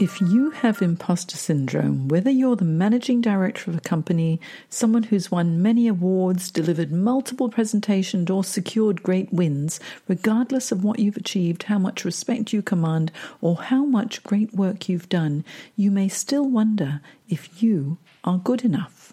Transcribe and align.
If 0.00 0.18
you 0.18 0.48
have 0.48 0.80
imposter 0.80 1.36
syndrome, 1.36 2.08
whether 2.08 2.30
you're 2.30 2.56
the 2.56 2.64
managing 2.64 3.20
director 3.20 3.70
of 3.70 3.76
a 3.76 3.82
company, 3.82 4.40
someone 4.70 5.02
who's 5.02 5.30
won 5.30 5.60
many 5.60 5.88
awards, 5.88 6.50
delivered 6.50 6.90
multiple 6.90 7.50
presentations, 7.50 8.30
or 8.30 8.42
secured 8.42 9.02
great 9.02 9.30
wins, 9.30 9.78
regardless 10.08 10.72
of 10.72 10.82
what 10.82 11.00
you've 11.00 11.18
achieved, 11.18 11.64
how 11.64 11.78
much 11.78 12.06
respect 12.06 12.50
you 12.50 12.62
command, 12.62 13.12
or 13.42 13.56
how 13.56 13.84
much 13.84 14.22
great 14.22 14.54
work 14.54 14.88
you've 14.88 15.10
done, 15.10 15.44
you 15.76 15.90
may 15.90 16.08
still 16.08 16.48
wonder 16.48 17.02
if 17.28 17.62
you 17.62 17.98
are 18.24 18.38
good 18.38 18.64
enough. 18.64 19.12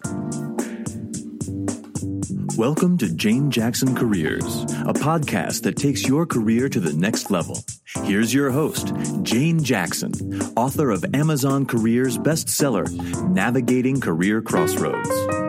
Welcome 2.56 2.98
to 2.98 3.14
Jane 3.14 3.50
Jackson 3.50 3.94
Careers, 3.94 4.62
a 4.62 4.92
podcast 4.92 5.62
that 5.62 5.76
takes 5.76 6.06
your 6.06 6.26
career 6.26 6.68
to 6.68 6.80
the 6.80 6.92
next 6.92 7.30
level. 7.30 7.64
Here's 8.04 8.32
your 8.32 8.50
host, 8.50 8.92
Jane 9.22 9.62
Jackson, 9.62 10.40
author 10.56 10.90
of 10.90 11.04
Amazon 11.14 11.66
Careers 11.66 12.18
bestseller, 12.18 12.88
Navigating 13.28 14.00
Career 14.00 14.40
Crossroads. 14.42 15.47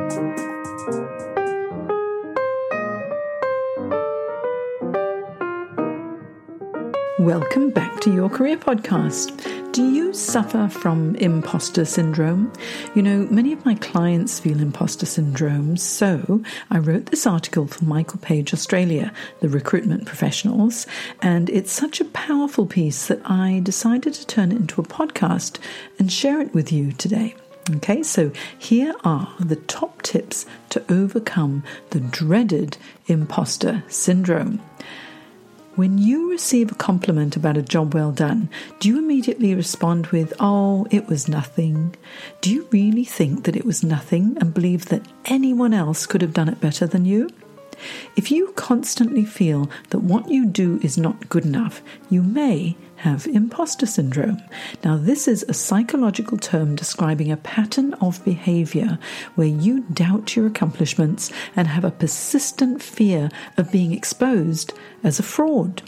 Welcome 7.29 7.69
back 7.69 8.01
to 8.01 8.11
your 8.11 8.27
career 8.27 8.57
podcast. 8.57 9.71
Do 9.71 9.87
you 9.87 10.15
suffer 10.15 10.67
from 10.67 11.15
imposter 11.17 11.85
syndrome? 11.85 12.51
You 12.95 13.03
know, 13.03 13.27
many 13.29 13.53
of 13.53 13.63
my 13.63 13.75
clients 13.75 14.39
feel 14.39 14.59
imposter 14.59 15.05
syndrome, 15.05 15.77
so 15.77 16.43
I 16.71 16.79
wrote 16.79 17.05
this 17.05 17.27
article 17.27 17.67
for 17.67 17.85
Michael 17.85 18.17
Page 18.17 18.51
Australia, 18.51 19.13
the 19.41 19.47
recruitment 19.47 20.07
professionals, 20.07 20.87
and 21.21 21.51
it's 21.51 21.71
such 21.71 22.01
a 22.01 22.05
powerful 22.05 22.65
piece 22.65 23.05
that 23.09 23.21
I 23.23 23.61
decided 23.63 24.15
to 24.15 24.25
turn 24.25 24.51
it 24.51 24.55
into 24.55 24.81
a 24.81 24.83
podcast 24.83 25.59
and 25.99 26.11
share 26.11 26.41
it 26.41 26.55
with 26.55 26.71
you 26.71 26.93
today. 26.93 27.35
Okay, 27.75 28.01
so 28.01 28.31
here 28.57 28.95
are 29.03 29.35
the 29.39 29.57
top 29.57 30.01
tips 30.01 30.47
to 30.71 30.83
overcome 30.91 31.63
the 31.91 31.99
dreaded 31.99 32.77
imposter 33.05 33.83
syndrome. 33.87 34.63
When 35.79 35.97
you 35.97 36.29
receive 36.29 36.73
a 36.73 36.75
compliment 36.75 37.37
about 37.37 37.55
a 37.55 37.61
job 37.61 37.93
well 37.93 38.11
done, 38.11 38.49
do 38.81 38.89
you 38.89 38.97
immediately 38.97 39.55
respond 39.55 40.07
with, 40.07 40.33
Oh, 40.37 40.85
it 40.91 41.07
was 41.07 41.29
nothing? 41.29 41.95
Do 42.41 42.53
you 42.53 42.67
really 42.69 43.05
think 43.05 43.45
that 43.45 43.55
it 43.55 43.63
was 43.63 43.81
nothing 43.81 44.35
and 44.41 44.53
believe 44.53 44.87
that 44.87 45.07
anyone 45.23 45.73
else 45.73 46.05
could 46.05 46.21
have 46.21 46.33
done 46.33 46.49
it 46.49 46.59
better 46.59 46.85
than 46.85 47.05
you? 47.05 47.29
If 48.15 48.31
you 48.31 48.51
constantly 48.55 49.25
feel 49.25 49.69
that 49.89 49.99
what 49.99 50.29
you 50.29 50.45
do 50.45 50.79
is 50.81 50.97
not 50.97 51.29
good 51.29 51.45
enough, 51.45 51.81
you 52.09 52.21
may 52.21 52.75
have 52.97 53.27
imposter 53.27 53.85
syndrome. 53.85 54.41
Now, 54.83 54.97
this 54.97 55.27
is 55.27 55.43
a 55.47 55.53
psychological 55.53 56.37
term 56.37 56.75
describing 56.75 57.31
a 57.31 57.37
pattern 57.37 57.93
of 57.95 58.23
behavior 58.25 58.99
where 59.35 59.47
you 59.47 59.81
doubt 59.93 60.35
your 60.35 60.47
accomplishments 60.47 61.31
and 61.55 61.67
have 61.67 61.85
a 61.85 61.91
persistent 61.91 62.81
fear 62.83 63.29
of 63.57 63.71
being 63.71 63.93
exposed 63.93 64.73
as 65.03 65.17
a 65.17 65.23
fraud. 65.23 65.81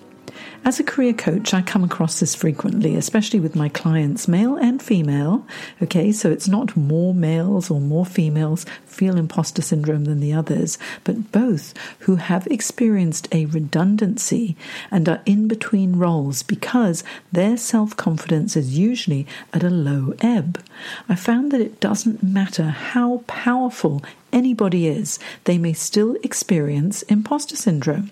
As 0.64 0.80
a 0.80 0.84
career 0.84 1.14
coach, 1.14 1.56
I 1.56 1.64
come 1.64 1.84
across 1.84 2.20
this 2.20 2.36
frequently, 2.36 2.96
especially 2.96 3.40
with 3.40 3.56
my 3.56 3.68
clients, 3.68 4.28
male 4.28 4.56
and 4.58 4.80
female. 4.82 5.46
Okay, 5.82 6.12
so 6.12 6.30
it's 6.30 6.48
not 6.48 6.78
more 6.78 7.16
males 7.16 7.72
or 7.72 7.82
more 7.82 8.06
females 8.06 8.66
feel 8.86 9.18
imposter 9.18 9.64
syndrome 9.64 10.06
than 10.06 10.20
the 10.20 10.34
others, 10.34 10.78
but 11.04 11.32
both 11.32 11.74
who 12.00 12.18
have 12.18 12.46
experienced 12.48 13.28
a 13.32 13.46
redundancy 13.48 14.56
and 14.92 15.10
are 15.10 15.22
in 15.26 15.48
between 15.48 15.96
roles 15.96 16.44
because 16.44 17.04
their 17.32 17.58
self 17.58 17.98
confidence 17.98 18.56
is 18.56 18.78
usually 18.78 19.26
at 19.54 19.64
a 19.64 19.70
low 19.70 20.14
ebb. 20.20 20.64
I 21.10 21.16
found 21.16 21.52
that 21.52 21.62
it 21.62 21.80
doesn't 21.80 22.22
matter 22.22 22.66
how 22.66 23.24
powerful 23.26 24.04
anybody 24.32 24.88
is, 24.88 25.18
they 25.46 25.58
may 25.58 25.74
still 25.74 26.16
experience 26.24 27.02
imposter 27.04 27.56
syndrome. 27.56 28.12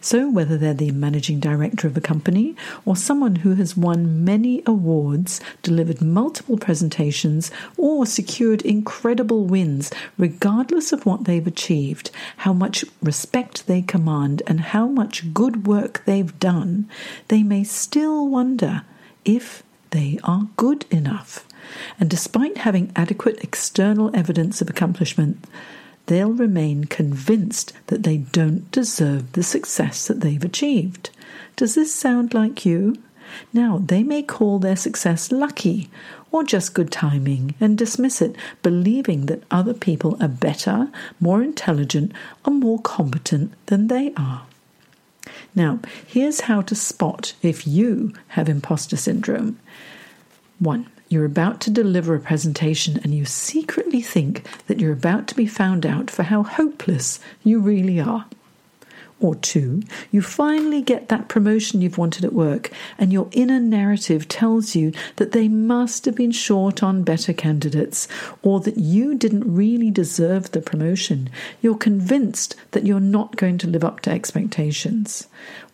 So, 0.00 0.30
whether 0.30 0.56
they're 0.56 0.74
the 0.74 0.90
managing 0.90 1.40
director 1.40 1.86
of 1.86 1.96
a 1.96 2.00
company 2.00 2.56
or 2.84 2.96
someone 2.96 3.36
who 3.36 3.54
has 3.54 3.76
won 3.76 4.24
many 4.24 4.62
awards, 4.66 5.40
delivered 5.62 6.00
multiple 6.00 6.56
presentations, 6.56 7.50
or 7.76 8.06
secured 8.06 8.62
incredible 8.62 9.44
wins, 9.44 9.90
regardless 10.16 10.92
of 10.92 11.06
what 11.06 11.24
they've 11.24 11.46
achieved, 11.46 12.10
how 12.38 12.52
much 12.52 12.84
respect 13.02 13.66
they 13.66 13.82
command, 13.82 14.42
and 14.46 14.60
how 14.60 14.86
much 14.86 15.34
good 15.34 15.66
work 15.66 16.02
they've 16.04 16.38
done, 16.38 16.88
they 17.28 17.42
may 17.42 17.64
still 17.64 18.26
wonder 18.28 18.82
if 19.24 19.62
they 19.90 20.18
are 20.24 20.48
good 20.56 20.84
enough. 20.90 21.46
And 22.00 22.08
despite 22.08 22.58
having 22.58 22.92
adequate 22.96 23.42
external 23.42 24.14
evidence 24.14 24.60
of 24.62 24.70
accomplishment, 24.70 25.44
they'll 26.08 26.32
remain 26.32 26.84
convinced 26.84 27.72
that 27.86 28.02
they 28.02 28.18
don't 28.18 28.70
deserve 28.70 29.32
the 29.32 29.42
success 29.42 30.06
that 30.08 30.20
they've 30.20 30.44
achieved. 30.44 31.10
Does 31.56 31.74
this 31.74 31.94
sound 31.94 32.34
like 32.34 32.66
you? 32.66 32.96
Now, 33.52 33.82
they 33.84 34.02
may 34.02 34.22
call 34.22 34.58
their 34.58 34.76
success 34.76 35.30
lucky 35.30 35.90
or 36.30 36.44
just 36.44 36.74
good 36.74 36.90
timing 36.90 37.54
and 37.60 37.76
dismiss 37.76 38.20
it, 38.20 38.36
believing 38.62 39.26
that 39.26 39.42
other 39.50 39.74
people 39.74 40.16
are 40.20 40.28
better, 40.28 40.88
more 41.20 41.42
intelligent, 41.42 42.12
or 42.44 42.52
more 42.52 42.80
competent 42.80 43.52
than 43.66 43.88
they 43.88 44.12
are. 44.16 44.46
Now, 45.54 45.80
here's 46.06 46.42
how 46.42 46.62
to 46.62 46.74
spot 46.74 47.34
if 47.42 47.66
you 47.66 48.14
have 48.28 48.48
imposter 48.48 48.96
syndrome. 48.96 49.58
1. 50.58 50.86
You're 51.10 51.24
about 51.24 51.60
to 51.62 51.70
deliver 51.70 52.14
a 52.14 52.20
presentation 52.20 53.00
and 53.02 53.14
you 53.14 53.24
secretly 53.24 54.02
think 54.02 54.46
that 54.66 54.78
you're 54.78 54.92
about 54.92 55.26
to 55.28 55.34
be 55.34 55.46
found 55.46 55.86
out 55.86 56.10
for 56.10 56.22
how 56.22 56.42
hopeless 56.42 57.18
you 57.42 57.60
really 57.60 57.98
are. 57.98 58.26
Or 59.20 59.34
two, 59.34 59.82
you 60.12 60.22
finally 60.22 60.80
get 60.80 61.08
that 61.08 61.28
promotion 61.28 61.80
you've 61.80 61.98
wanted 61.98 62.24
at 62.24 62.32
work, 62.32 62.70
and 62.98 63.12
your 63.12 63.28
inner 63.32 63.58
narrative 63.58 64.28
tells 64.28 64.76
you 64.76 64.92
that 65.16 65.32
they 65.32 65.48
must 65.48 66.04
have 66.04 66.14
been 66.14 66.30
short 66.30 66.84
on 66.84 67.02
better 67.02 67.32
candidates, 67.32 68.06
or 68.42 68.60
that 68.60 68.76
you 68.76 69.16
didn't 69.16 69.52
really 69.52 69.90
deserve 69.90 70.52
the 70.52 70.60
promotion. 70.60 71.30
You're 71.60 71.76
convinced 71.76 72.54
that 72.70 72.86
you're 72.86 73.00
not 73.00 73.34
going 73.34 73.58
to 73.58 73.66
live 73.66 73.82
up 73.82 74.00
to 74.02 74.10
expectations. 74.10 75.26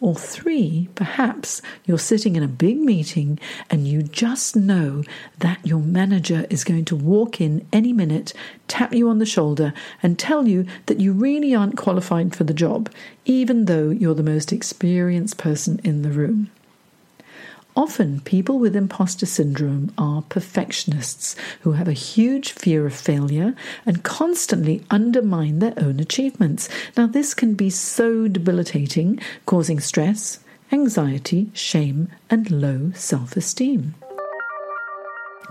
Or 0.04 0.14
three, 0.14 0.90
perhaps 0.94 1.62
you're 1.86 1.98
sitting 1.98 2.36
in 2.36 2.42
a 2.42 2.46
big 2.46 2.76
meeting 2.78 3.38
and 3.70 3.88
you 3.88 4.02
just 4.02 4.54
know 4.54 5.02
that 5.38 5.66
your 5.66 5.78
manager 5.78 6.44
is 6.50 6.62
going 6.62 6.84
to 6.84 6.94
walk 6.94 7.40
in 7.40 7.66
any 7.72 7.94
minute, 7.94 8.34
tap 8.68 8.92
you 8.92 9.08
on 9.08 9.18
the 9.18 9.24
shoulder, 9.24 9.72
and 10.02 10.18
tell 10.18 10.46
you 10.46 10.66
that 10.84 11.00
you 11.00 11.14
really 11.14 11.54
aren't 11.54 11.78
qualified 11.78 12.36
for 12.36 12.44
the 12.44 12.52
job, 12.52 12.92
even 13.24 13.64
though 13.64 13.88
you're 13.88 14.14
the 14.14 14.22
most 14.22 14.52
experienced 14.52 15.38
person 15.38 15.80
in 15.84 16.02
the 16.02 16.10
room. 16.10 16.50
Often, 17.76 18.20
people 18.20 18.60
with 18.60 18.76
imposter 18.76 19.26
syndrome 19.26 19.92
are 19.98 20.22
perfectionists 20.22 21.34
who 21.62 21.72
have 21.72 21.88
a 21.88 21.92
huge 21.92 22.52
fear 22.52 22.86
of 22.86 22.94
failure 22.94 23.54
and 23.84 24.04
constantly 24.04 24.84
undermine 24.90 25.58
their 25.58 25.74
own 25.76 25.98
achievements. 25.98 26.68
Now, 26.96 27.08
this 27.08 27.34
can 27.34 27.54
be 27.54 27.70
so 27.70 28.28
debilitating, 28.28 29.18
causing 29.44 29.80
stress, 29.80 30.38
anxiety, 30.70 31.50
shame, 31.52 32.08
and 32.30 32.48
low 32.48 32.92
self 32.94 33.36
esteem. 33.36 33.94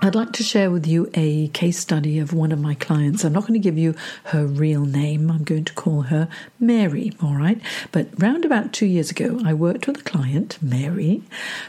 I'd 0.01 0.15
like 0.15 0.33
to 0.33 0.43
share 0.43 0.69
with 0.69 0.85
you 0.85 1.09
a 1.13 1.47
case 1.49 1.79
study 1.79 2.19
of 2.19 2.33
one 2.33 2.51
of 2.51 2.59
my 2.59 2.73
clients. 2.73 3.23
I'm 3.23 3.31
not 3.31 3.43
going 3.43 3.53
to 3.53 3.59
give 3.59 3.77
you 3.77 3.95
her 4.25 4.45
real 4.45 4.85
name. 4.85 5.31
I'm 5.31 5.45
going 5.45 5.63
to 5.63 5.73
call 5.73 6.01
her 6.03 6.27
Mary, 6.59 7.13
all 7.21 7.35
right? 7.35 7.61
But 7.93 8.07
round 8.17 8.43
about 8.43 8.73
two 8.73 8.85
years 8.85 9.11
ago, 9.11 9.39
I 9.45 9.53
worked 9.53 9.87
with 9.87 9.99
a 9.99 10.03
client, 10.03 10.57
Mary, 10.61 11.23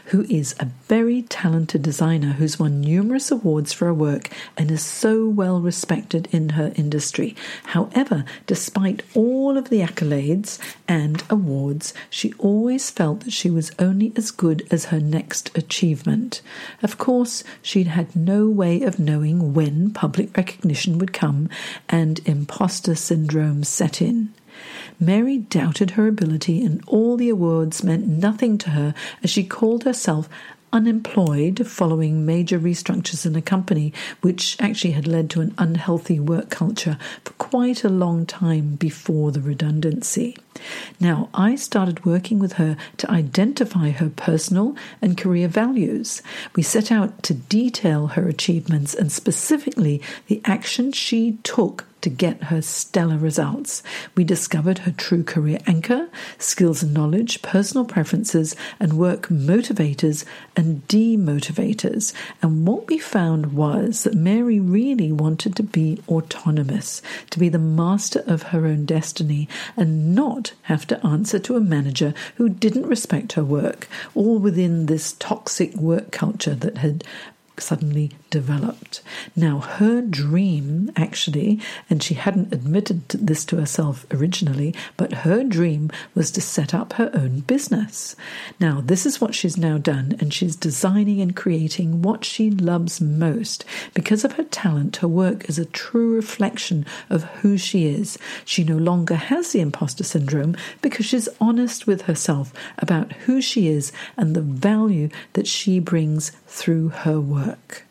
who 0.05 0.23
is 0.23 0.53
a 0.59 0.65
very 0.87 1.21
talented 1.21 1.81
designer 1.81 2.33
who's 2.33 2.59
won 2.59 2.81
numerous 2.81 3.31
awards 3.31 3.71
for 3.71 3.85
her 3.85 3.93
work 3.93 4.29
and 4.57 4.69
is 4.69 4.83
so 4.83 5.29
well 5.29 5.61
respected 5.61 6.27
in 6.31 6.49
her 6.49 6.73
industry. 6.75 7.37
However, 7.63 8.25
despite 8.47 9.03
all 9.13 9.57
of 9.57 9.69
the 9.69 9.79
accolades 9.79 10.59
and 10.89 11.23
awards, 11.29 11.93
she 12.09 12.33
always 12.33 12.89
felt 12.89 13.21
that 13.21 13.33
she 13.33 13.49
was 13.49 13.71
only 13.79 14.11
as 14.17 14.31
good 14.31 14.67
as 14.71 14.85
her 14.85 14.99
next 14.99 15.57
achievement. 15.57 16.41
Of 16.83 16.97
course, 16.97 17.43
she'd 17.61 17.87
had 17.87 18.14
no 18.15 18.47
way 18.47 18.81
of 18.81 18.99
knowing 18.99 19.53
when 19.53 19.91
public 19.91 20.35
recognition 20.37 20.97
would 20.97 21.13
come 21.13 21.49
and 21.89 22.19
imposter 22.25 22.95
syndrome 22.95 23.63
set 23.63 24.01
in. 24.01 24.33
Mary 24.99 25.39
doubted 25.39 25.91
her 25.91 26.07
ability, 26.07 26.63
and 26.63 26.81
all 26.87 27.17
the 27.17 27.29
awards 27.29 27.83
meant 27.83 28.07
nothing 28.07 28.57
to 28.57 28.69
her 28.71 28.93
as 29.23 29.29
she 29.29 29.43
called 29.43 29.83
herself 29.83 30.29
unemployed 30.71 31.65
following 31.65 32.25
major 32.25 32.59
restructures 32.59 33.25
in 33.25 33.35
a 33.35 33.41
company, 33.41 33.93
which 34.21 34.57
actually 34.59 34.91
had 34.91 35.07
led 35.07 35.29
to 35.29 35.41
an 35.41 35.53
unhealthy 35.57 36.19
work 36.19 36.49
culture 36.49 36.97
for 37.23 37.33
quite 37.33 37.83
a 37.83 37.89
long 37.89 38.25
time 38.25 38.75
before 38.75 39.31
the 39.31 39.41
redundancy. 39.41 40.35
Now, 40.99 41.29
I 41.33 41.55
started 41.55 42.05
working 42.05 42.39
with 42.39 42.53
her 42.53 42.77
to 42.97 43.11
identify 43.11 43.89
her 43.91 44.09
personal 44.09 44.75
and 45.01 45.17
career 45.17 45.47
values. 45.47 46.21
We 46.55 46.63
set 46.63 46.91
out 46.91 47.23
to 47.23 47.33
detail 47.33 48.07
her 48.07 48.27
achievements 48.27 48.93
and 48.93 49.11
specifically 49.11 50.01
the 50.27 50.41
actions 50.45 50.95
she 50.95 51.37
took 51.43 51.85
to 52.05 52.09
get 52.11 52.43
her 52.43 52.61
stellar 52.61 53.17
results. 53.17 53.81
We 54.13 54.23
discovered 54.23 54.77
her 54.79 54.91
true 54.91 55.23
career 55.23 55.57
anchor, 55.65 56.07
skills 56.37 56.83
and 56.83 56.93
knowledge, 56.93 57.41
personal 57.41 57.83
preferences, 57.83 58.55
and 58.79 58.93
work 58.93 59.29
motivators 59.29 60.23
and 60.55 60.87
demotivators. 60.87 62.13
And 62.43 62.67
what 62.67 62.87
we 62.87 62.99
found 62.99 63.53
was 63.53 64.03
that 64.03 64.13
Mary 64.13 64.59
really 64.59 65.11
wanted 65.11 65.55
to 65.55 65.63
be 65.63 65.99
autonomous, 66.07 67.01
to 67.31 67.39
be 67.39 67.49
the 67.49 67.57
master 67.57 68.23
of 68.27 68.43
her 68.43 68.67
own 68.67 68.85
destiny, 68.85 69.49
and 69.75 70.13
not 70.13 70.44
have 70.63 70.85
to 70.87 71.05
answer 71.05 71.39
to 71.39 71.55
a 71.55 71.61
manager 71.61 72.13
who 72.35 72.49
didn't 72.49 72.87
respect 72.87 73.33
her 73.33 73.43
work, 73.43 73.87
all 74.13 74.39
within 74.39 74.85
this 74.85 75.13
toxic 75.13 75.73
work 75.75 76.11
culture 76.11 76.55
that 76.55 76.77
had 76.77 77.03
suddenly 77.57 78.11
developed. 78.35 79.01
Now, 79.33 79.59
her 79.59 80.01
dream, 80.01 80.91
actually, 80.97 81.61
and 81.89 82.03
she 82.03 82.15
hadn't 82.15 82.53
admitted 82.53 83.07
this 83.07 83.45
to 83.45 83.55
herself 83.55 84.05
originally, 84.11 84.75
but 84.97 85.23
her 85.23 85.41
dream 85.41 85.89
was 86.13 86.31
to 86.31 86.41
set 86.41 86.73
up 86.73 86.91
her 86.93 87.09
own 87.13 87.39
business. 87.39 88.13
Now, 88.59 88.81
this 88.81 89.05
is 89.05 89.21
what 89.21 89.33
she's 89.33 89.55
now 89.55 89.77
done, 89.77 90.17
and 90.19 90.33
she's 90.33 90.57
designing 90.57 91.21
and 91.21 91.33
creating 91.33 92.01
what 92.01 92.25
she 92.25 92.51
loves 92.51 92.99
most. 92.99 93.63
Because 93.93 94.25
of 94.25 94.33
her 94.33 94.43
talent, 94.43 94.97
her 94.97 95.07
work 95.07 95.47
is 95.47 95.57
a 95.57 95.63
true 95.63 96.13
reflection 96.13 96.85
of 97.09 97.23
who 97.39 97.57
she 97.57 97.87
is. 97.87 98.17
She 98.43 98.65
no 98.65 98.75
longer 98.75 99.15
has 99.15 99.53
the 99.53 99.61
imposter 99.61 100.03
syndrome 100.03 100.57
because 100.81 101.05
she's 101.05 101.29
honest 101.39 101.87
with 101.87 102.01
herself 102.01 102.51
about 102.79 103.13
who 103.13 103.41
she 103.41 103.69
is 103.69 103.93
and 104.17 104.35
the 104.35 104.41
value 104.41 105.07
that 105.33 105.47
she 105.47 105.79
brings 105.79 106.33
through 106.47 106.89
her 106.89 107.21
work. 107.21 107.85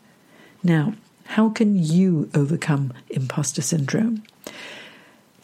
Now, 0.64 0.94
how 1.26 1.50
can 1.50 1.76
you 1.76 2.30
overcome 2.34 2.94
imposter 3.10 3.60
syndrome? 3.60 4.22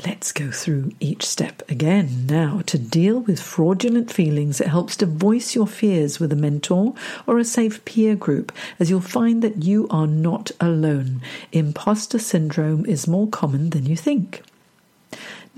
Let's 0.06 0.32
go 0.32 0.50
through 0.50 0.92
each 0.98 1.26
step 1.26 1.62
again. 1.68 2.24
Now, 2.26 2.62
to 2.64 2.78
deal 2.78 3.20
with 3.20 3.38
fraudulent 3.38 4.10
feelings, 4.10 4.58
it 4.58 4.68
helps 4.68 4.96
to 4.96 5.06
voice 5.06 5.54
your 5.54 5.66
fears 5.66 6.18
with 6.18 6.32
a 6.32 6.36
mentor 6.36 6.94
or 7.26 7.38
a 7.38 7.44
safe 7.44 7.84
peer 7.84 8.16
group, 8.16 8.50
as 8.78 8.88
you'll 8.88 9.02
find 9.02 9.42
that 9.42 9.62
you 9.62 9.86
are 9.90 10.06
not 10.06 10.52
alone. 10.58 11.20
Imposter 11.52 12.18
syndrome 12.18 12.86
is 12.86 13.06
more 13.06 13.28
common 13.28 13.70
than 13.70 13.84
you 13.84 13.96
think. 13.96 14.42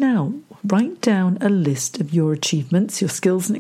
Now, 0.03 0.35
write 0.65 1.01
down 1.01 1.39
a 1.41 1.49
list 1.49 2.01
of 2.01 2.13
your 2.13 2.33
achievements, 2.33 3.01
your 3.01 3.09
skills 3.09 3.49
and 3.49 3.57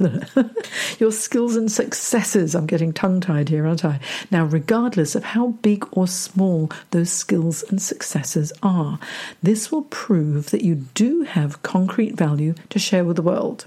your 0.98 1.12
skills 1.12 1.54
and 1.54 1.70
successes. 1.70 2.56
I'm 2.56 2.66
getting 2.66 2.92
tongue-tied 2.92 3.48
here, 3.48 3.64
aren't 3.68 3.84
I? 3.84 4.00
Now, 4.32 4.44
regardless 4.44 5.14
of 5.14 5.22
how 5.22 5.50
big 5.62 5.86
or 5.92 6.08
small 6.08 6.68
those 6.90 7.12
skills 7.12 7.62
and 7.62 7.80
successes 7.80 8.52
are, 8.60 8.98
this 9.40 9.70
will 9.70 9.82
prove 9.82 10.50
that 10.50 10.64
you 10.64 10.74
do 10.94 11.22
have 11.22 11.62
concrete 11.62 12.16
value 12.16 12.54
to 12.70 12.80
share 12.80 13.04
with 13.04 13.14
the 13.14 13.22
world. 13.22 13.66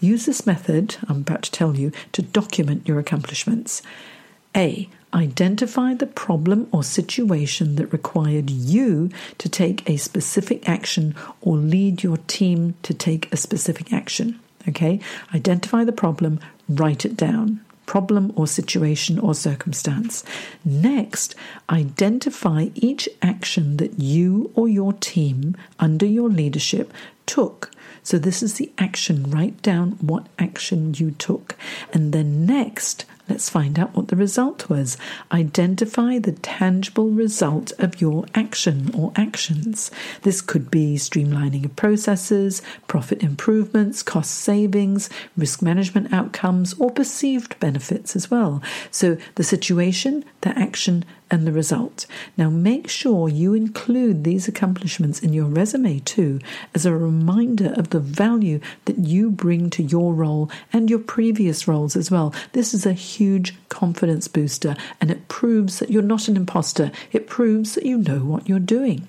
Use 0.00 0.26
this 0.26 0.44
method, 0.44 0.96
I'm 1.08 1.18
about 1.18 1.42
to 1.42 1.52
tell 1.52 1.76
you, 1.76 1.92
to 2.10 2.22
document 2.22 2.88
your 2.88 2.98
accomplishments. 2.98 3.82
A. 4.56 4.88
Identify 5.12 5.94
the 5.94 6.06
problem 6.06 6.68
or 6.72 6.84
situation 6.84 7.74
that 7.76 7.92
required 7.92 8.48
you 8.48 9.10
to 9.38 9.48
take 9.48 9.88
a 9.88 9.96
specific 9.96 10.68
action 10.68 11.16
or 11.40 11.56
lead 11.56 12.02
your 12.02 12.18
team 12.28 12.74
to 12.84 12.94
take 12.94 13.32
a 13.32 13.36
specific 13.36 13.92
action. 13.92 14.38
Okay? 14.68 15.00
Identify 15.34 15.84
the 15.84 15.92
problem, 15.92 16.38
write 16.68 17.04
it 17.04 17.16
down. 17.16 17.60
Problem 17.86 18.32
or 18.36 18.46
situation 18.46 19.18
or 19.18 19.34
circumstance. 19.34 20.22
Next, 20.64 21.34
identify 21.68 22.68
each 22.76 23.08
action 23.20 23.78
that 23.78 23.98
you 23.98 24.52
or 24.54 24.68
your 24.68 24.92
team 24.92 25.56
under 25.80 26.06
your 26.06 26.28
leadership 26.28 26.92
took. 27.26 27.72
So, 28.04 28.16
this 28.16 28.44
is 28.44 28.54
the 28.54 28.70
action. 28.78 29.28
Write 29.28 29.60
down 29.60 29.92
what 30.00 30.28
action 30.38 30.94
you 30.94 31.10
took. 31.10 31.56
And 31.92 32.12
then 32.12 32.46
next, 32.46 33.04
Let's 33.30 33.48
find 33.48 33.78
out 33.78 33.94
what 33.94 34.08
the 34.08 34.16
result 34.16 34.68
was. 34.68 34.98
Identify 35.30 36.18
the 36.18 36.32
tangible 36.32 37.10
result 37.10 37.70
of 37.78 38.00
your 38.00 38.26
action 38.34 38.90
or 38.92 39.12
actions. 39.14 39.92
This 40.22 40.40
could 40.40 40.68
be 40.68 40.96
streamlining 40.96 41.64
of 41.64 41.76
processes, 41.76 42.60
profit 42.88 43.22
improvements, 43.22 44.02
cost 44.02 44.32
savings, 44.32 45.08
risk 45.36 45.62
management 45.62 46.12
outcomes, 46.12 46.74
or 46.74 46.90
perceived 46.90 47.58
benefits 47.60 48.16
as 48.16 48.32
well. 48.32 48.60
So 48.90 49.16
the 49.36 49.44
situation, 49.44 50.24
the 50.40 50.50
action, 50.58 51.04
and 51.30 51.46
the 51.46 51.52
result. 51.52 52.06
Now, 52.36 52.50
make 52.50 52.88
sure 52.88 53.28
you 53.28 53.54
include 53.54 54.24
these 54.24 54.48
accomplishments 54.48 55.20
in 55.20 55.32
your 55.32 55.46
resume 55.46 56.00
too, 56.00 56.40
as 56.74 56.84
a 56.84 56.92
reminder 56.92 57.72
of 57.76 57.90
the 57.90 58.00
value 58.00 58.60
that 58.86 58.98
you 58.98 59.30
bring 59.30 59.70
to 59.70 59.82
your 59.82 60.12
role 60.12 60.50
and 60.72 60.90
your 60.90 60.98
previous 60.98 61.68
roles 61.68 61.94
as 61.94 62.10
well. 62.10 62.34
This 62.52 62.74
is 62.74 62.84
a 62.84 62.94
huge 63.20 63.54
confidence 63.68 64.28
booster 64.28 64.74
and 64.98 65.10
it 65.10 65.28
proves 65.28 65.78
that 65.78 65.90
you're 65.90 66.02
not 66.02 66.26
an 66.26 66.36
imposter, 66.36 66.90
it 67.12 67.26
proves 67.26 67.74
that 67.74 67.84
you 67.84 67.98
know 67.98 68.20
what 68.20 68.48
you're 68.48 68.58
doing. 68.58 69.06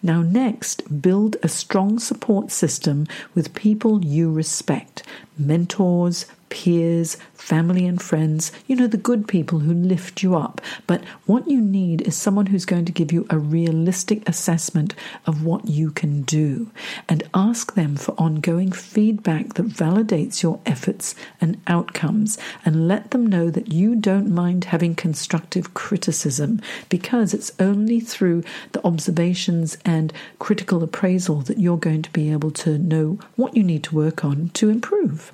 Now, 0.00 0.22
next, 0.22 1.02
build 1.02 1.36
a 1.42 1.48
strong 1.48 1.98
support 1.98 2.52
system 2.52 3.06
with 3.34 3.54
people 3.54 4.04
you 4.04 4.30
respect 4.30 5.02
mentors, 5.36 6.26
peers, 6.50 7.16
family, 7.34 7.86
and 7.86 8.00
friends. 8.00 8.52
You 8.66 8.76
know, 8.76 8.86
the 8.86 8.96
good 8.96 9.28
people 9.28 9.60
who 9.60 9.72
lift 9.72 10.22
you 10.22 10.36
up. 10.36 10.60
But 10.86 11.04
what 11.26 11.48
you 11.48 11.60
need 11.60 12.02
is 12.02 12.16
someone 12.16 12.46
who's 12.46 12.64
going 12.64 12.84
to 12.86 12.92
give 12.92 13.12
you 13.12 13.26
a 13.30 13.38
realistic 13.38 14.28
assessment 14.28 14.94
of 15.26 15.44
what 15.44 15.66
you 15.66 15.90
can 15.90 16.22
do 16.22 16.70
and 17.08 17.22
ask 17.34 17.74
them 17.74 17.96
for 17.96 18.12
ongoing 18.12 18.72
feedback 18.72 19.54
that 19.54 19.68
validates 19.68 20.42
your 20.42 20.60
efforts 20.66 21.14
and 21.40 21.60
outcomes 21.66 22.38
and 22.64 22.88
let 22.88 23.10
them 23.10 23.26
know 23.26 23.50
that 23.50 23.72
you 23.72 23.94
don't 23.94 24.30
mind 24.30 24.64
having 24.64 24.94
constructive 24.94 25.74
criticism 25.74 26.60
because 26.88 27.34
it's 27.34 27.52
only 27.58 28.00
through 28.00 28.42
the 28.72 28.84
observations 28.86 29.78
and 29.84 30.12
critical 30.38 30.82
appraisal 30.82 31.40
that 31.42 31.58
you're 31.58 31.76
going 31.76 32.02
to 32.02 32.10
be 32.10 32.30
able 32.30 32.50
to 32.50 32.78
know 32.78 33.18
what 33.36 33.56
you 33.56 33.62
need 33.62 33.84
to 33.84 33.94
work 33.94 34.24
on 34.24 34.50
to 34.54 34.68
improve. 34.68 35.32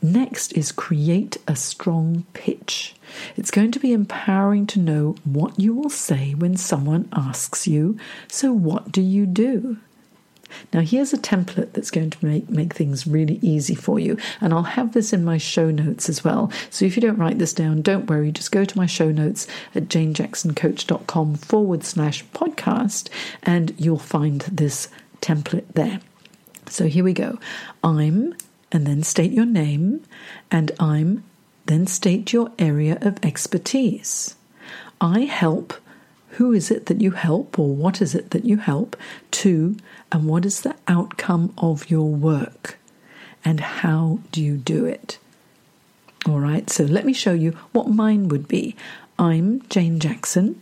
Next 0.00 0.52
is 0.52 0.72
create 0.72 1.36
a 1.46 1.54
strong 1.54 2.24
pitch. 2.32 2.94
It's 3.36 3.50
going 3.50 3.70
to 3.72 3.78
be 3.78 3.92
empowering 3.92 4.66
to 4.68 4.80
know 4.80 5.16
what 5.24 5.58
you 5.60 5.74
will 5.74 5.90
say 5.90 6.34
when 6.34 6.56
someone 6.56 7.08
asks 7.12 7.66
you, 7.66 7.98
So, 8.28 8.52
what 8.52 8.90
do 8.90 9.00
you 9.00 9.26
do? 9.26 9.78
Now, 10.72 10.80
here's 10.80 11.12
a 11.12 11.18
template 11.18 11.72
that's 11.72 11.90
going 11.90 12.10
to 12.10 12.26
make, 12.26 12.50
make 12.50 12.74
things 12.74 13.06
really 13.06 13.38
easy 13.42 13.74
for 13.74 13.98
you. 13.98 14.16
And 14.40 14.52
I'll 14.52 14.62
have 14.62 14.92
this 14.92 15.12
in 15.12 15.24
my 15.24 15.38
show 15.38 15.70
notes 15.70 16.08
as 16.08 16.24
well. 16.24 16.50
So 16.70 16.84
if 16.84 16.96
you 16.96 17.02
don't 17.02 17.18
write 17.18 17.38
this 17.38 17.52
down, 17.52 17.82
don't 17.82 18.08
worry. 18.08 18.32
Just 18.32 18.52
go 18.52 18.64
to 18.64 18.76
my 18.76 18.86
show 18.86 19.10
notes 19.10 19.46
at 19.74 19.84
janejacksoncoach.com 19.84 21.36
forward 21.36 21.84
slash 21.84 22.24
podcast, 22.26 23.08
and 23.42 23.74
you'll 23.78 23.98
find 23.98 24.42
this 24.42 24.88
template 25.20 25.72
there. 25.74 26.00
So 26.68 26.86
here 26.86 27.04
we 27.04 27.12
go. 27.12 27.38
I'm 27.82 28.34
and 28.72 28.86
then 28.86 29.02
state 29.02 29.30
your 29.30 29.46
name, 29.46 30.02
and 30.50 30.72
I'm, 30.80 31.22
then 31.66 31.86
state 31.86 32.32
your 32.32 32.50
area 32.58 32.98
of 33.02 33.22
expertise. 33.22 34.34
I 35.00 35.20
help. 35.20 35.74
Who 36.36 36.52
is 36.52 36.70
it 36.70 36.86
that 36.86 37.02
you 37.02 37.10
help, 37.10 37.58
or 37.58 37.74
what 37.74 38.00
is 38.00 38.14
it 38.14 38.30
that 38.30 38.46
you 38.46 38.56
help? 38.56 38.96
To, 39.32 39.76
and 40.10 40.26
what 40.26 40.46
is 40.46 40.62
the 40.62 40.74
outcome 40.88 41.52
of 41.58 41.90
your 41.90 42.08
work? 42.08 42.78
And 43.44 43.60
how 43.60 44.20
do 44.32 44.42
you 44.42 44.56
do 44.56 44.86
it? 44.86 45.18
All 46.26 46.40
right, 46.40 46.70
so 46.70 46.84
let 46.84 47.04
me 47.04 47.12
show 47.12 47.32
you 47.32 47.50
what 47.72 47.88
mine 47.88 48.28
would 48.28 48.48
be. 48.48 48.74
I'm 49.18 49.60
Jane 49.68 50.00
Jackson. 50.00 50.60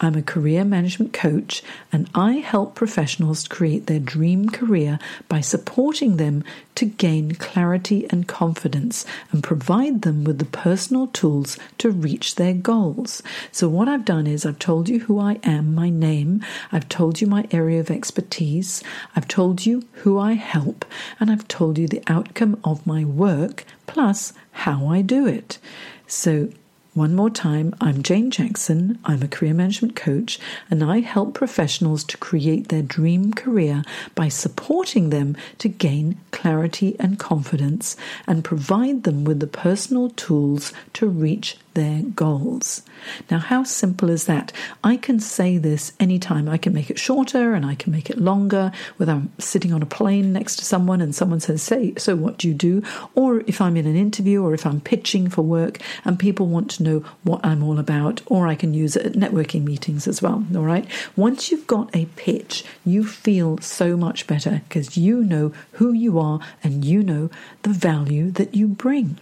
I'm 0.00 0.14
a 0.14 0.22
career 0.22 0.64
management 0.64 1.12
coach 1.12 1.62
and 1.92 2.08
I 2.14 2.34
help 2.34 2.74
professionals 2.74 3.46
create 3.46 3.86
their 3.86 3.98
dream 3.98 4.48
career 4.48 4.98
by 5.28 5.40
supporting 5.40 6.16
them 6.16 6.42
to 6.76 6.86
gain 6.86 7.34
clarity 7.34 8.06
and 8.08 8.26
confidence 8.26 9.04
and 9.30 9.42
provide 9.42 10.00
them 10.00 10.24
with 10.24 10.38
the 10.38 10.46
personal 10.46 11.08
tools 11.08 11.58
to 11.76 11.90
reach 11.90 12.36
their 12.36 12.54
goals. 12.54 13.22
So, 13.52 13.68
what 13.68 13.88
I've 13.88 14.06
done 14.06 14.26
is 14.26 14.46
I've 14.46 14.58
told 14.58 14.88
you 14.88 15.00
who 15.00 15.18
I 15.18 15.38
am, 15.42 15.74
my 15.74 15.90
name, 15.90 16.42
I've 16.72 16.88
told 16.88 17.20
you 17.20 17.26
my 17.26 17.46
area 17.50 17.80
of 17.80 17.90
expertise, 17.90 18.82
I've 19.14 19.28
told 19.28 19.66
you 19.66 19.84
who 20.04 20.18
I 20.18 20.32
help, 20.32 20.86
and 21.18 21.30
I've 21.30 21.46
told 21.48 21.76
you 21.76 21.86
the 21.86 22.02
outcome 22.06 22.58
of 22.64 22.86
my 22.86 23.04
work 23.04 23.66
plus 23.86 24.32
how 24.52 24.86
I 24.86 25.02
do 25.02 25.26
it. 25.26 25.58
So, 26.06 26.48
one 26.94 27.14
more 27.14 27.30
time, 27.30 27.72
I'm 27.80 28.02
Jane 28.02 28.32
Jackson. 28.32 28.98
I'm 29.04 29.22
a 29.22 29.28
career 29.28 29.54
management 29.54 29.94
coach, 29.94 30.40
and 30.68 30.82
I 30.82 30.98
help 31.00 31.34
professionals 31.34 32.02
to 32.04 32.16
create 32.16 32.68
their 32.68 32.82
dream 32.82 33.32
career 33.32 33.84
by 34.16 34.28
supporting 34.28 35.10
them 35.10 35.36
to 35.58 35.68
gain 35.68 36.18
clarity 36.32 36.96
and 36.98 37.16
confidence 37.16 37.96
and 38.26 38.42
provide 38.42 39.04
them 39.04 39.22
with 39.22 39.38
the 39.38 39.46
personal 39.46 40.10
tools 40.10 40.72
to 40.94 41.06
reach 41.06 41.58
their 41.74 42.02
goals. 42.02 42.82
Now, 43.30 43.38
how 43.38 43.62
simple 43.62 44.10
is 44.10 44.24
that? 44.26 44.52
I 44.82 44.96
can 44.96 45.20
say 45.20 45.56
this 45.56 45.92
anytime. 46.00 46.48
I 46.48 46.58
can 46.58 46.72
make 46.72 46.90
it 46.90 46.98
shorter 46.98 47.54
and 47.54 47.64
I 47.64 47.74
can 47.74 47.92
make 47.92 48.10
it 48.10 48.18
longer, 48.18 48.72
whether 48.96 49.12
I'm 49.12 49.32
sitting 49.38 49.72
on 49.72 49.82
a 49.82 49.86
plane 49.86 50.32
next 50.32 50.56
to 50.56 50.64
someone 50.64 51.00
and 51.00 51.14
someone 51.14 51.40
says, 51.40 51.62
Say, 51.62 51.94
so 51.96 52.16
what 52.16 52.38
do 52.38 52.48
you 52.48 52.54
do? 52.54 52.82
Or 53.14 53.40
if 53.46 53.60
I'm 53.60 53.76
in 53.76 53.86
an 53.86 53.96
interview 53.96 54.42
or 54.42 54.52
if 54.52 54.66
I'm 54.66 54.80
pitching 54.80 55.30
for 55.30 55.42
work 55.42 55.78
and 56.04 56.18
people 56.18 56.46
want 56.46 56.70
to 56.72 56.82
know 56.82 56.89
what 57.22 57.40
I'm 57.44 57.62
all 57.62 57.78
about, 57.78 58.20
or 58.26 58.46
I 58.46 58.54
can 58.54 58.74
use 58.74 58.96
it 58.96 59.06
at 59.06 59.12
networking 59.12 59.64
meetings 59.64 60.06
as 60.06 60.20
well. 60.20 60.44
All 60.54 60.64
right. 60.64 60.86
Once 61.16 61.50
you've 61.50 61.66
got 61.66 61.94
a 61.94 62.06
pitch, 62.16 62.64
you 62.84 63.04
feel 63.04 63.58
so 63.58 63.96
much 63.96 64.26
better 64.26 64.62
because 64.68 64.96
you 64.96 65.22
know 65.22 65.52
who 65.72 65.92
you 65.92 66.18
are 66.18 66.40
and 66.62 66.84
you 66.84 67.02
know 67.02 67.30
the 67.62 67.70
value 67.70 68.30
that 68.32 68.54
you 68.54 68.68
bring. 68.68 69.18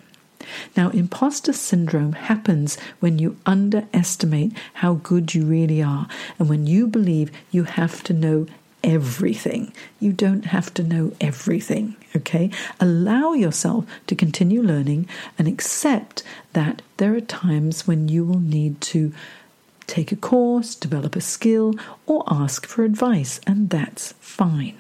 Now, 0.77 0.91
imposter 0.91 1.53
syndrome 1.53 2.13
happens 2.13 2.79
when 3.01 3.19
you 3.19 3.37
underestimate 3.45 4.53
how 4.75 4.95
good 4.95 5.35
you 5.35 5.45
really 5.45 5.83
are 5.83 6.09
and 6.39 6.49
when 6.49 6.67
you 6.67 6.87
believe 6.87 7.31
you 7.51 7.65
have 7.65 8.03
to 8.05 8.13
know 8.13 8.47
everything. 8.83 9.73
You 10.01 10.13
don't 10.13 10.47
have 10.47 10.73
to 10.75 10.83
know 10.83 11.13
everything, 11.21 11.97
okay? 12.17 12.51
Allow 12.81 13.33
yourself 13.33 13.87
to 14.07 14.15
continue 14.15 14.63
learning 14.63 15.09
and 15.39 15.49
accept 15.49 16.23
that 16.53 16.83
there 16.97 17.15
are 17.15 17.21
times 17.21 17.87
when 17.87 18.09
you 18.09 18.25
will 18.25 18.41
need 18.41 18.81
to 18.83 19.13
take 19.87 20.13
a 20.13 20.17
course, 20.17 20.75
develop 20.75 21.17
a 21.17 21.21
skill, 21.21 21.75
or 22.07 22.23
ask 22.29 22.67
for 22.67 22.85
advice, 22.85 23.41
and 23.47 23.71
that's 23.71 24.13
fine. 24.21 24.77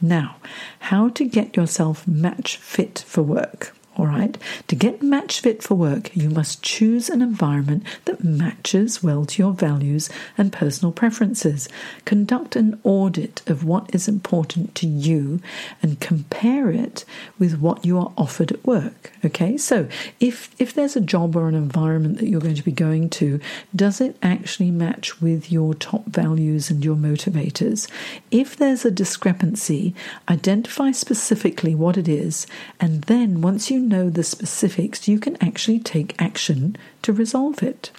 Now, 0.00 0.36
how 0.80 1.10
to 1.10 1.24
get 1.24 1.56
yourself 1.56 2.08
match 2.08 2.56
fit 2.56 3.04
for 3.06 3.22
work. 3.22 3.76
All 4.00 4.06
right. 4.06 4.38
To 4.68 4.74
get 4.74 5.02
match 5.02 5.40
fit 5.40 5.62
for 5.62 5.74
work, 5.74 6.16
you 6.16 6.30
must 6.30 6.62
choose 6.62 7.10
an 7.10 7.20
environment 7.20 7.82
that 8.06 8.24
matches 8.24 9.02
well 9.02 9.26
to 9.26 9.42
your 9.42 9.52
values 9.52 10.08
and 10.38 10.50
personal 10.50 10.90
preferences. 10.90 11.68
Conduct 12.06 12.56
an 12.56 12.80
audit 12.82 13.42
of 13.46 13.62
what 13.62 13.94
is 13.94 14.08
important 14.08 14.74
to 14.76 14.86
you 14.86 15.40
and 15.82 16.00
compare 16.00 16.70
it 16.70 17.04
with 17.40 17.58
what 17.58 17.84
you 17.84 17.98
are 17.98 18.12
offered 18.16 18.52
at 18.52 18.64
work. 18.64 19.10
Okay. 19.24 19.56
So 19.56 19.88
if, 20.20 20.54
if 20.60 20.74
there's 20.74 20.94
a 20.94 21.00
job 21.00 21.34
or 21.34 21.48
an 21.48 21.56
environment 21.56 22.18
that 22.18 22.28
you're 22.28 22.40
going 22.40 22.54
to 22.54 22.62
be 22.62 22.70
going 22.70 23.10
to, 23.10 23.40
does 23.74 24.00
it 24.00 24.16
actually 24.22 24.70
match 24.70 25.20
with 25.20 25.50
your 25.50 25.74
top 25.74 26.04
values 26.06 26.70
and 26.70 26.84
your 26.84 26.94
motivators? 26.94 27.90
If 28.30 28.56
there's 28.56 28.84
a 28.84 28.90
discrepancy, 28.90 29.94
identify 30.28 30.92
specifically 30.92 31.74
what 31.74 31.96
it 31.96 32.08
is. 32.08 32.46
And 32.78 33.02
then 33.04 33.40
once 33.40 33.70
you 33.70 33.80
know 33.80 34.10
the 34.10 34.22
specifics, 34.22 35.08
you 35.08 35.18
can 35.18 35.36
actually 35.42 35.80
take 35.80 36.20
action 36.20 36.76
to 37.02 37.12
resolve 37.12 37.62
it. 37.62 37.90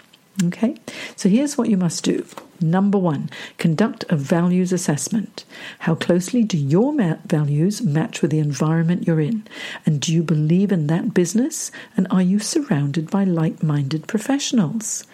Okay, 0.45 0.75
so 1.15 1.27
here's 1.27 1.57
what 1.57 1.69
you 1.69 1.77
must 1.77 2.03
do. 2.03 2.25
Number 2.61 2.97
one, 2.97 3.29
conduct 3.57 4.05
a 4.07 4.15
values 4.15 4.71
assessment. 4.71 5.43
How 5.79 5.95
closely 5.95 6.43
do 6.43 6.57
your 6.57 6.93
values 7.25 7.81
match 7.81 8.21
with 8.21 8.31
the 8.31 8.39
environment 8.39 9.05
you're 9.05 9.19
in? 9.19 9.45
And 9.85 9.99
do 9.99 10.13
you 10.13 10.23
believe 10.23 10.71
in 10.71 10.87
that 10.87 11.13
business? 11.13 11.71
And 11.97 12.07
are 12.09 12.21
you 12.21 12.39
surrounded 12.39 13.11
by 13.11 13.25
like 13.25 13.61
minded 13.61 14.07
professionals? 14.07 15.05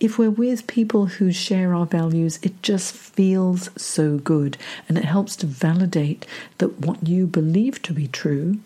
If 0.00 0.18
we're 0.18 0.30
with 0.30 0.66
people 0.66 1.06
who 1.06 1.32
share 1.32 1.74
our 1.74 1.86
values, 1.86 2.38
it 2.42 2.62
just 2.62 2.92
feels 2.92 3.70
so 3.80 4.18
good 4.18 4.58
and 4.88 4.98
it 4.98 5.04
helps 5.04 5.36
to 5.36 5.46
validate 5.46 6.26
that 6.58 6.80
what 6.80 7.06
you 7.06 7.26
believe 7.26 7.82
to 7.82 7.92
be 7.92 8.08
true 8.08 8.58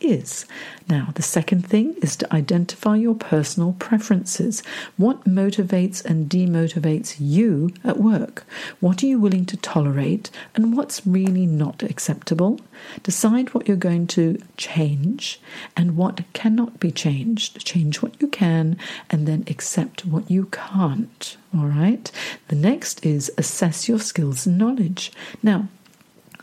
is. 0.00 0.46
Now, 0.88 1.08
the 1.14 1.22
second 1.22 1.66
thing 1.66 1.94
is 2.02 2.16
to 2.16 2.34
identify 2.34 2.96
your 2.96 3.14
personal 3.14 3.72
preferences. 3.78 4.62
What 4.96 5.24
motivates 5.24 6.04
and 6.04 6.30
demotivates 6.30 7.16
you 7.18 7.72
at 7.84 7.98
work? 7.98 8.46
What 8.80 9.02
are 9.02 9.06
you 9.06 9.18
willing 9.18 9.46
to 9.46 9.56
tolerate 9.56 10.30
and 10.54 10.76
what's 10.76 11.06
really 11.06 11.46
not 11.46 11.82
acceptable? 11.82 12.60
Decide 13.02 13.52
what 13.54 13.66
you're 13.66 13.76
going 13.76 14.06
to 14.08 14.40
change 14.56 15.40
and 15.76 15.96
what 15.96 16.20
cannot 16.32 16.78
be 16.78 16.90
changed. 16.90 17.64
Change 17.64 18.02
what 18.02 18.20
you 18.20 18.28
can 18.28 18.78
and 19.10 19.26
then 19.26 19.44
accept 19.48 20.04
what 20.04 20.30
you 20.30 20.46
can't. 20.46 21.36
All 21.56 21.66
right. 21.66 22.10
The 22.48 22.56
next 22.56 23.04
is 23.04 23.30
assess 23.38 23.88
your 23.88 23.98
skills 23.98 24.46
and 24.46 24.58
knowledge. 24.58 25.12
Now, 25.42 25.68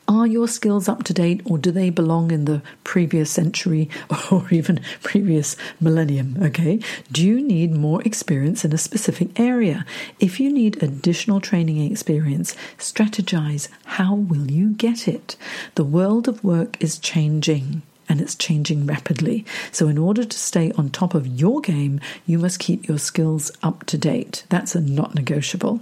are 0.08 0.28
your 0.28 0.48
skills 0.48 0.88
up 0.88 1.04
to 1.04 1.14
date 1.14 1.42
or 1.46 1.58
do 1.58 1.72
they 1.72 1.90
belong 1.90 2.32
in 2.32 2.46
the 2.46 2.62
previous 2.84 3.32
century 3.32 3.90
or 4.32 4.48
even 4.52 4.82
previous 5.02 5.56
millennium? 5.80 6.38
Okay. 6.42 6.80
Do 7.12 7.26
you 7.26 7.42
need 7.42 7.72
more 7.72 8.02
experience 8.04 8.66
in 8.66 8.74
a 8.74 8.78
specific 8.78 9.40
area? 9.40 9.86
If 10.20 10.40
you 10.40 10.52
need 10.52 10.82
additional 10.82 11.42
training 11.42 11.80
experience, 11.92 12.56
strategize 12.78 13.70
how 13.86 14.16
will 14.16 14.52
you 14.52 14.74
get 14.74 15.08
it? 15.08 15.36
The 15.76 15.84
world 15.84 16.28
of 16.28 16.44
work 16.44 16.82
is 16.82 17.00
changing 17.00 17.82
and 18.10 18.20
it's 18.20 18.36
changing 18.36 18.86
rapidly. 18.86 19.46
So, 19.72 19.88
in 19.88 19.98
order 19.98 20.26
to 20.26 20.38
stay 20.38 20.72
on 20.74 20.90
top 20.90 21.16
of 21.16 21.26
your 21.26 21.62
game, 21.62 22.02
you 22.26 22.38
must 22.38 22.60
keep 22.60 22.88
your 22.88 22.98
skills 22.98 23.50
up 23.64 23.86
to 23.86 23.98
date. 23.98 24.44
That's 24.50 24.76
a 24.76 24.82
not 24.82 25.16
negotiable. 25.16 25.82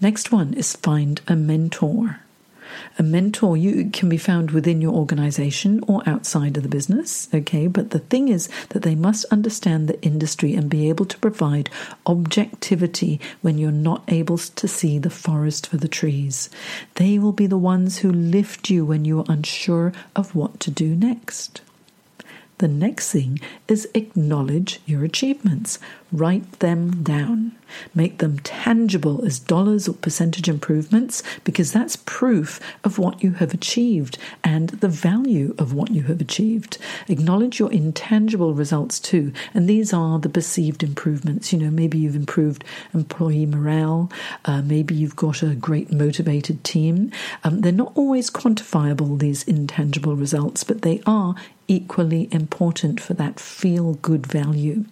Next 0.00 0.30
one 0.30 0.52
is 0.54 0.76
find 0.76 1.20
a 1.26 1.34
mentor. 1.34 2.20
A 2.98 3.02
mentor 3.02 3.58
you 3.58 3.90
can 3.90 4.08
be 4.08 4.16
found 4.16 4.52
within 4.52 4.80
your 4.80 4.94
organization 4.94 5.82
or 5.86 6.02
outside 6.06 6.56
of 6.56 6.62
the 6.62 6.68
business, 6.68 7.28
okay? 7.34 7.66
But 7.66 7.90
the 7.90 7.98
thing 7.98 8.28
is 8.28 8.48
that 8.70 8.82
they 8.82 8.94
must 8.94 9.26
understand 9.26 9.86
the 9.86 10.00
industry 10.02 10.54
and 10.54 10.70
be 10.70 10.88
able 10.88 11.04
to 11.04 11.18
provide 11.18 11.68
objectivity 12.06 13.20
when 13.42 13.58
you're 13.58 13.70
not 13.70 14.02
able 14.08 14.38
to 14.38 14.66
see 14.66 14.98
the 14.98 15.10
forest 15.10 15.66
for 15.66 15.76
the 15.76 15.88
trees. 15.88 16.48
They 16.94 17.18
will 17.18 17.32
be 17.32 17.46
the 17.46 17.58
ones 17.58 17.98
who 17.98 18.10
lift 18.10 18.70
you 18.70 18.86
when 18.86 19.04
you 19.04 19.18
are 19.18 19.26
unsure 19.28 19.92
of 20.14 20.34
what 20.34 20.58
to 20.60 20.70
do 20.70 20.96
next. 20.96 21.60
The 22.58 22.68
next 22.68 23.12
thing 23.12 23.38
is 23.68 23.86
acknowledge 23.92 24.80
your 24.86 25.04
achievements. 25.04 25.78
Write 26.10 26.60
them 26.60 27.02
down. 27.02 27.52
Make 27.94 28.18
them 28.18 28.38
tangible 28.38 29.24
as 29.26 29.38
dollars 29.38 29.88
or 29.88 29.92
percentage 29.94 30.48
improvements 30.48 31.22
because 31.44 31.72
that's 31.72 31.96
proof 31.96 32.60
of 32.84 32.98
what 32.98 33.22
you 33.22 33.32
have 33.32 33.52
achieved 33.52 34.16
and 34.42 34.68
the 34.70 34.88
value 34.88 35.54
of 35.58 35.74
what 35.74 35.90
you 35.90 36.04
have 36.04 36.20
achieved. 36.20 36.78
Acknowledge 37.08 37.58
your 37.58 37.70
intangible 37.72 38.54
results 38.54 39.00
too, 39.00 39.32
and 39.52 39.68
these 39.68 39.92
are 39.92 40.18
the 40.18 40.28
perceived 40.28 40.82
improvements. 40.82 41.52
You 41.52 41.58
know, 41.58 41.70
maybe 41.70 41.98
you've 41.98 42.16
improved 42.16 42.64
employee 42.94 43.46
morale, 43.46 44.10
uh, 44.44 44.62
maybe 44.62 44.94
you've 44.94 45.16
got 45.16 45.42
a 45.42 45.54
great 45.54 45.92
motivated 45.92 46.62
team. 46.64 47.10
Um, 47.44 47.60
they're 47.60 47.72
not 47.72 47.92
always 47.96 48.30
quantifiable, 48.30 49.18
these 49.18 49.42
intangible 49.42 50.14
results, 50.14 50.62
but 50.62 50.82
they 50.82 51.02
are 51.04 51.34
equally 51.68 52.28
important 52.32 53.00
for 53.00 53.14
that 53.14 53.40
feel 53.40 53.94
good 53.94 54.26
value. 54.26 54.84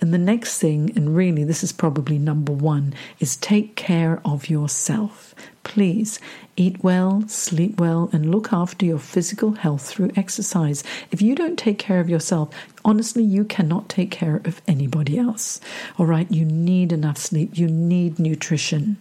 And 0.00 0.12
the 0.12 0.18
next 0.18 0.58
thing, 0.58 0.92
and 0.96 1.16
really 1.16 1.44
this 1.44 1.62
is 1.62 1.72
probably 1.72 2.18
number 2.18 2.52
one, 2.52 2.94
is 3.20 3.36
take 3.36 3.76
care 3.76 4.20
of 4.24 4.48
yourself. 4.48 5.34
please 5.68 6.18
eat 6.56 6.82
well, 6.82 7.22
sleep 7.28 7.78
well, 7.78 8.08
and 8.12 8.30
look 8.30 8.52
after 8.52 8.86
your 8.86 8.98
physical 8.98 9.52
health 9.52 9.86
through 9.86 10.10
exercise. 10.16 10.82
If 11.12 11.22
you 11.22 11.34
don't 11.34 11.58
take 11.58 11.78
care 11.78 12.00
of 12.00 12.08
yourself, 12.08 12.48
honestly, 12.84 13.22
you 13.22 13.44
cannot 13.44 13.88
take 13.88 14.10
care 14.10 14.40
of 14.44 14.62
anybody 14.66 15.18
else. 15.18 15.60
All 15.98 16.06
right, 16.06 16.30
you 16.32 16.44
need 16.44 16.90
enough 16.90 17.18
sleep, 17.18 17.56
you 17.56 17.68
need 17.68 18.18
nutrition. 18.18 18.96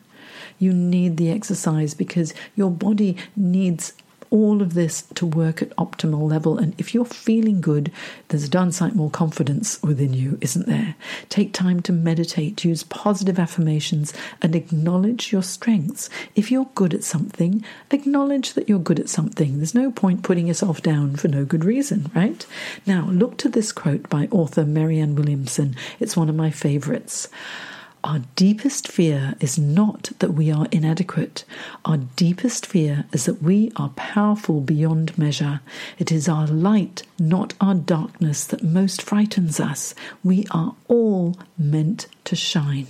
You 0.59 0.73
need 0.73 1.17
the 1.17 1.31
exercise 1.31 1.93
because 1.93 2.33
your 2.55 2.69
body 2.69 3.15
needs 3.35 3.93
all 4.29 4.61
of 4.61 4.73
this 4.73 5.03
to 5.15 5.25
work 5.25 5.61
at 5.61 5.75
optimal 5.77 6.29
level. 6.29 6.57
And 6.57 6.73
if 6.77 6.93
you're 6.93 7.05
feeling 7.05 7.61
good, 7.61 7.91
there's 8.27 8.43
a 8.43 8.49
darn 8.49 8.71
sight 8.71 8.95
more 8.95 9.09
confidence 9.09 9.81
within 9.81 10.13
you, 10.13 10.37
isn't 10.41 10.67
there? 10.67 10.95
Take 11.29 11.53
time 11.53 11.81
to 11.81 11.93
meditate, 11.93 12.63
use 12.63 12.83
positive 12.83 13.39
affirmations, 13.39 14.13
and 14.41 14.55
acknowledge 14.55 15.31
your 15.31 15.43
strengths. 15.43 16.09
If 16.35 16.51
you're 16.51 16.69
good 16.75 16.93
at 16.93 17.03
something, 17.03 17.63
acknowledge 17.91 18.53
that 18.53 18.67
you're 18.69 18.79
good 18.79 18.99
at 18.99 19.09
something. 19.09 19.57
There's 19.57 19.75
no 19.75 19.91
point 19.91 20.23
putting 20.23 20.47
yourself 20.47 20.81
down 20.81 21.15
for 21.15 21.27
no 21.27 21.45
good 21.45 21.65
reason, 21.65 22.11
right? 22.15 22.45
Now, 22.85 23.09
look 23.09 23.37
to 23.39 23.49
this 23.49 23.71
quote 23.71 24.09
by 24.09 24.27
author 24.31 24.65
Marianne 24.65 25.15
Williamson. 25.15 25.75
It's 25.99 26.17
one 26.17 26.29
of 26.29 26.35
my 26.35 26.51
favorites. 26.51 27.29
Our 28.07 28.21
deepest 28.37 28.87
fear 28.87 29.35
is 29.41 29.59
not 29.59 30.11
that 30.19 30.31
we 30.31 30.49
are 30.49 30.69
inadequate. 30.71 31.43
Our 31.83 31.97
deepest 31.97 32.65
fear 32.65 33.03
is 33.11 33.25
that 33.25 33.43
we 33.43 33.69
are 33.75 33.89
powerful 33.97 34.61
beyond 34.61 35.17
measure. 35.17 35.59
It 35.99 36.09
is 36.09 36.29
our 36.29 36.47
light, 36.47 37.03
not 37.19 37.53
our 37.59 37.75
darkness, 37.75 38.45
that 38.45 38.63
most 38.63 39.01
frightens 39.01 39.59
us. 39.59 39.93
We 40.23 40.45
are 40.51 40.73
all 40.87 41.35
meant 41.57 42.07
to 42.23 42.37
shine. 42.37 42.87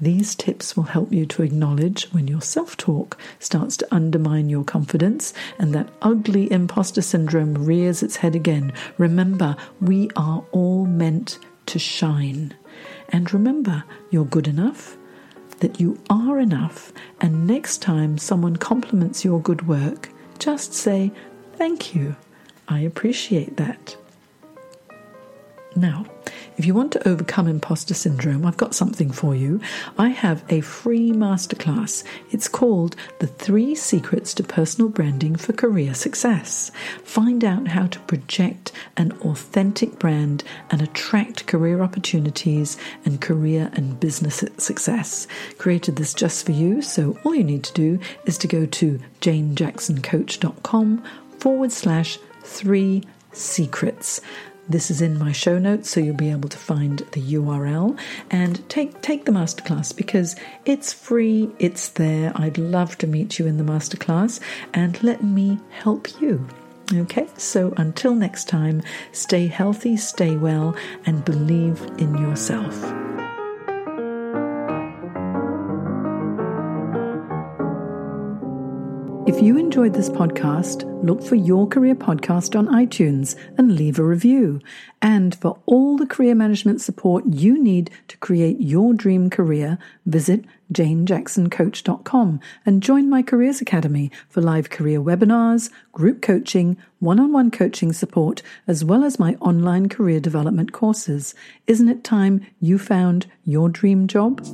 These 0.00 0.34
tips 0.34 0.74
will 0.74 0.84
help 0.84 1.12
you 1.12 1.26
to 1.26 1.42
acknowledge 1.42 2.04
when 2.12 2.26
your 2.26 2.40
self 2.40 2.74
talk 2.78 3.18
starts 3.38 3.76
to 3.76 3.94
undermine 3.94 4.48
your 4.48 4.64
confidence 4.64 5.34
and 5.58 5.74
that 5.74 5.90
ugly 6.00 6.50
imposter 6.50 7.02
syndrome 7.02 7.66
rears 7.66 8.02
its 8.02 8.16
head 8.16 8.34
again. 8.34 8.72
Remember, 8.96 9.56
we 9.78 10.08
are 10.16 10.42
all 10.52 10.86
meant 10.86 11.38
to 11.66 11.78
shine. 11.78 12.54
And 13.10 13.32
remember, 13.32 13.84
you're 14.10 14.24
good 14.24 14.48
enough, 14.48 14.96
that 15.58 15.80
you 15.80 16.00
are 16.08 16.38
enough, 16.38 16.92
and 17.20 17.46
next 17.46 17.82
time 17.82 18.18
someone 18.18 18.56
compliments 18.56 19.24
your 19.24 19.40
good 19.40 19.66
work, 19.68 20.10
just 20.38 20.72
say, 20.72 21.12
Thank 21.56 21.94
you. 21.94 22.16
I 22.68 22.80
appreciate 22.80 23.58
that. 23.58 23.96
Now, 25.76 26.06
if 26.60 26.66
you 26.66 26.74
want 26.74 26.92
to 26.92 27.08
overcome 27.08 27.48
imposter 27.48 27.94
syndrome, 27.94 28.44
I've 28.44 28.58
got 28.58 28.74
something 28.74 29.10
for 29.10 29.34
you. 29.34 29.62
I 29.96 30.10
have 30.10 30.44
a 30.50 30.60
free 30.60 31.10
masterclass. 31.10 32.04
It's 32.32 32.48
called 32.48 32.96
The 33.18 33.28
Three 33.28 33.74
Secrets 33.74 34.34
to 34.34 34.42
Personal 34.42 34.90
Branding 34.90 35.36
for 35.36 35.54
Career 35.54 35.94
Success. 35.94 36.70
Find 37.02 37.46
out 37.46 37.68
how 37.68 37.86
to 37.86 37.98
project 38.00 38.72
an 38.98 39.12
authentic 39.22 39.98
brand 39.98 40.44
and 40.70 40.82
attract 40.82 41.46
career 41.46 41.80
opportunities 41.80 42.76
and 43.06 43.22
career 43.22 43.70
and 43.72 43.98
business 43.98 44.44
success. 44.58 45.26
Created 45.56 45.96
this 45.96 46.12
just 46.12 46.44
for 46.44 46.52
you, 46.52 46.82
so 46.82 47.16
all 47.24 47.34
you 47.34 47.42
need 47.42 47.64
to 47.64 47.72
do 47.72 47.98
is 48.26 48.36
to 48.36 48.46
go 48.46 48.66
to 48.66 49.00
janejacksoncoach.com 49.22 51.02
forward 51.38 51.72
slash 51.72 52.18
three 52.42 53.04
secrets. 53.32 54.20
This 54.70 54.88
is 54.88 55.02
in 55.02 55.18
my 55.18 55.32
show 55.32 55.58
notes, 55.58 55.90
so 55.90 55.98
you'll 55.98 56.14
be 56.14 56.30
able 56.30 56.48
to 56.48 56.56
find 56.56 57.00
the 57.10 57.20
URL 57.20 57.98
and 58.30 58.66
take 58.68 59.02
take 59.02 59.24
the 59.24 59.32
masterclass 59.32 59.94
because 59.94 60.36
it's 60.64 60.92
free, 60.92 61.50
it's 61.58 61.88
there. 61.88 62.30
I'd 62.36 62.56
love 62.56 62.96
to 62.98 63.08
meet 63.08 63.40
you 63.40 63.48
in 63.48 63.56
the 63.56 63.64
masterclass 63.64 64.38
and 64.72 65.02
let 65.02 65.24
me 65.24 65.58
help 65.70 66.20
you. 66.20 66.46
Okay, 66.92 67.26
so 67.36 67.74
until 67.78 68.14
next 68.14 68.48
time, 68.48 68.80
stay 69.10 69.48
healthy, 69.48 69.96
stay 69.96 70.36
well, 70.36 70.76
and 71.04 71.24
believe 71.24 71.82
in 71.98 72.16
yourself. 72.18 73.09
If 79.40 79.46
you 79.46 79.56
enjoyed 79.56 79.94
this 79.94 80.10
podcast, 80.10 80.84
look 81.02 81.22
for 81.22 81.34
Your 81.34 81.66
Career 81.66 81.94
Podcast 81.94 82.54
on 82.58 82.66
iTunes 82.66 83.36
and 83.56 83.74
leave 83.74 83.98
a 83.98 84.04
review. 84.04 84.60
And 85.00 85.34
for 85.34 85.58
all 85.64 85.96
the 85.96 86.04
career 86.04 86.34
management 86.34 86.82
support 86.82 87.24
you 87.26 87.56
need 87.56 87.90
to 88.08 88.18
create 88.18 88.60
your 88.60 88.92
dream 88.92 89.30
career, 89.30 89.78
visit 90.04 90.44
janejacksoncoach.com 90.74 92.38
and 92.66 92.82
join 92.82 93.08
my 93.08 93.22
Careers 93.22 93.62
Academy 93.62 94.10
for 94.28 94.42
live 94.42 94.68
career 94.68 95.00
webinars, 95.00 95.70
group 95.92 96.20
coaching, 96.20 96.76
one 96.98 97.18
on 97.18 97.32
one 97.32 97.50
coaching 97.50 97.94
support, 97.94 98.42
as 98.66 98.84
well 98.84 99.02
as 99.04 99.18
my 99.18 99.36
online 99.40 99.88
career 99.88 100.20
development 100.20 100.72
courses. 100.72 101.34
Isn't 101.66 101.88
it 101.88 102.04
time 102.04 102.46
you 102.60 102.78
found 102.78 103.26
your 103.46 103.70
dream 103.70 104.06
job? 104.06 104.46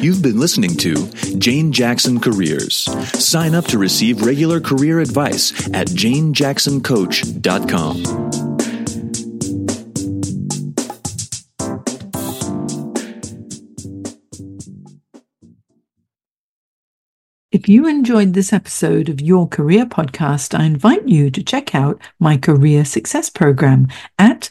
You've 0.00 0.22
been 0.22 0.40
listening 0.40 0.76
to 0.78 0.94
Jane 1.36 1.72
Jackson 1.72 2.20
Careers. 2.20 2.84
Sign 3.22 3.54
up 3.54 3.66
to 3.66 3.78
receive 3.78 4.22
regular 4.22 4.58
career 4.58 5.00
advice 5.00 5.52
at 5.74 5.88
janejacksoncoach.com. 5.88 8.30
If 17.52 17.68
you 17.68 17.86
enjoyed 17.86 18.32
this 18.32 18.54
episode 18.54 19.10
of 19.10 19.20
Your 19.20 19.46
Career 19.46 19.84
Podcast, 19.84 20.58
I 20.58 20.64
invite 20.64 21.06
you 21.06 21.30
to 21.30 21.42
check 21.42 21.74
out 21.74 22.00
my 22.18 22.38
Career 22.38 22.86
Success 22.86 23.28
Program 23.28 23.88
at 24.18 24.50